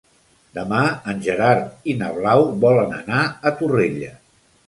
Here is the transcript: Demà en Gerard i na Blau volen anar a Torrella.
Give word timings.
Demà 0.57 0.79
en 1.13 1.19
Gerard 1.25 1.85
i 1.93 1.95
na 2.01 2.09
Blau 2.17 2.43
volen 2.65 2.97
anar 3.03 3.21
a 3.51 3.55
Torrella. 3.61 4.13